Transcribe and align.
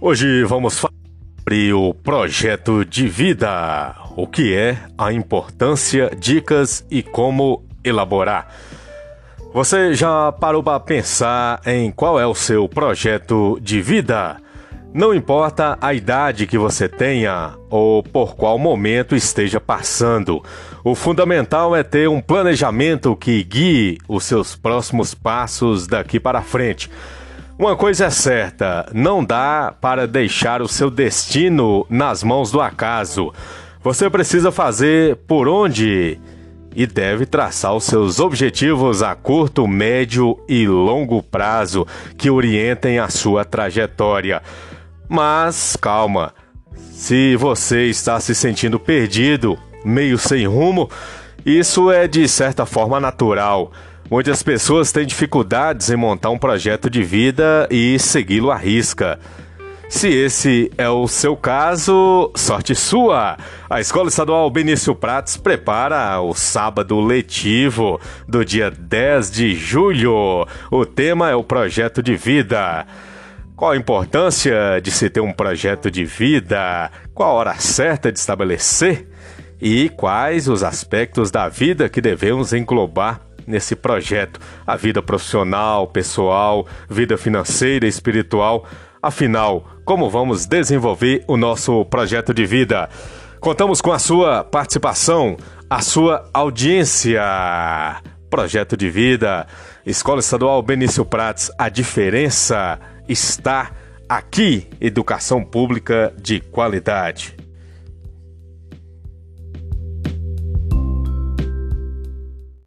Hoje 0.00 0.44
vamos 0.44 0.78
falar 0.78 0.94
sobre 1.40 1.72
o 1.72 1.92
projeto 1.92 2.84
de 2.84 3.08
vida, 3.08 3.96
o 4.14 4.28
que 4.28 4.54
é, 4.54 4.78
a 4.96 5.12
importância, 5.12 6.12
dicas 6.16 6.86
e 6.88 7.02
como 7.02 7.64
elaborar. 7.82 8.46
Você 9.52 9.94
já 9.94 10.30
parou 10.30 10.62
para 10.62 10.78
pensar 10.78 11.60
em 11.66 11.90
qual 11.90 12.20
é 12.20 12.24
o 12.24 12.34
seu 12.34 12.68
projeto 12.68 13.58
de 13.60 13.82
vida? 13.82 14.36
Não 14.94 15.12
importa 15.12 15.76
a 15.80 15.92
idade 15.92 16.46
que 16.46 16.56
você 16.56 16.88
tenha 16.88 17.54
ou 17.68 18.00
por 18.00 18.36
qual 18.36 18.56
momento 18.56 19.16
esteja 19.16 19.60
passando, 19.60 20.40
o 20.84 20.94
fundamental 20.94 21.74
é 21.74 21.82
ter 21.82 22.08
um 22.08 22.20
planejamento 22.20 23.16
que 23.16 23.42
guie 23.42 23.98
os 24.06 24.22
seus 24.22 24.54
próximos 24.54 25.12
passos 25.12 25.88
daqui 25.88 26.20
para 26.20 26.40
frente. 26.40 26.88
Uma 27.58 27.74
coisa 27.74 28.06
é 28.06 28.10
certa: 28.10 28.88
não 28.94 29.24
dá 29.24 29.74
para 29.80 30.06
deixar 30.06 30.62
o 30.62 30.68
seu 30.68 30.88
destino 30.88 31.84
nas 31.90 32.22
mãos 32.22 32.52
do 32.52 32.60
acaso. 32.60 33.32
Você 33.82 34.08
precisa 34.08 34.52
fazer 34.52 35.16
por 35.26 35.48
onde 35.48 36.20
e 36.74 36.86
deve 36.86 37.26
traçar 37.26 37.74
os 37.74 37.82
seus 37.82 38.20
objetivos 38.20 39.02
a 39.02 39.16
curto, 39.16 39.66
médio 39.66 40.38
e 40.48 40.68
longo 40.68 41.20
prazo 41.20 41.84
que 42.16 42.30
orientem 42.30 43.00
a 43.00 43.08
sua 43.08 43.44
trajetória. 43.44 44.40
Mas 45.08 45.74
calma, 45.74 46.32
se 46.92 47.34
você 47.34 47.86
está 47.86 48.20
se 48.20 48.36
sentindo 48.36 48.78
perdido, 48.78 49.58
meio 49.84 50.16
sem 50.16 50.46
rumo, 50.46 50.88
isso 51.44 51.90
é 51.90 52.06
de 52.06 52.28
certa 52.28 52.64
forma 52.64 53.00
natural. 53.00 53.72
Muitas 54.10 54.42
pessoas 54.42 54.90
têm 54.90 55.04
dificuldades 55.04 55.90
em 55.90 55.96
montar 55.96 56.30
um 56.30 56.38
projeto 56.38 56.88
de 56.88 57.02
vida 57.02 57.68
e 57.70 57.98
segui-lo 57.98 58.50
à 58.50 58.56
risca. 58.56 59.18
Se 59.86 60.08
esse 60.08 60.72
é 60.78 60.88
o 60.88 61.06
seu 61.06 61.36
caso, 61.36 62.32
sorte 62.34 62.74
sua! 62.74 63.36
A 63.68 63.80
Escola 63.80 64.08
Estadual 64.08 64.50
Benício 64.50 64.94
Prates 64.94 65.36
prepara 65.36 66.18
o 66.22 66.32
sábado 66.32 66.98
letivo 67.00 68.00
do 68.26 68.42
dia 68.46 68.70
10 68.70 69.30
de 69.30 69.54
julho. 69.54 70.46
O 70.70 70.86
tema 70.86 71.28
é 71.28 71.34
o 71.34 71.44
projeto 71.44 72.02
de 72.02 72.16
vida. 72.16 72.86
Qual 73.54 73.72
a 73.72 73.76
importância 73.76 74.80
de 74.82 74.90
se 74.90 75.10
ter 75.10 75.20
um 75.20 75.32
projeto 75.34 75.90
de 75.90 76.06
vida? 76.06 76.90
Qual 77.12 77.28
a 77.28 77.34
hora 77.34 77.54
certa 77.56 78.10
de 78.10 78.18
estabelecer? 78.18 79.06
E 79.60 79.90
quais 79.90 80.48
os 80.48 80.62
aspectos 80.62 81.30
da 81.30 81.46
vida 81.48 81.90
que 81.90 82.00
devemos 82.00 82.54
englobar 82.54 83.27
nesse 83.48 83.74
projeto, 83.74 84.38
a 84.66 84.76
vida 84.76 85.02
profissional, 85.02 85.88
pessoal, 85.88 86.66
vida 86.88 87.16
financeira 87.16 87.86
e 87.86 87.88
espiritual. 87.88 88.66
Afinal, 89.02 89.66
como 89.84 90.10
vamos 90.10 90.46
desenvolver 90.46 91.24
o 91.26 91.36
nosso 91.36 91.84
projeto 91.86 92.34
de 92.34 92.44
vida? 92.44 92.88
Contamos 93.40 93.80
com 93.80 93.92
a 93.92 93.98
sua 93.98 94.44
participação, 94.44 95.36
a 95.70 95.80
sua 95.80 96.28
audiência. 96.34 97.22
Projeto 98.28 98.76
de 98.76 98.90
vida, 98.90 99.46
Escola 99.86 100.20
Estadual 100.20 100.60
Benício 100.60 101.02
Prates, 101.02 101.50
a 101.56 101.70
diferença 101.70 102.78
está 103.08 103.70
aqui. 104.06 104.66
Educação 104.78 105.42
pública 105.42 106.12
de 106.20 106.40
qualidade. 106.40 107.37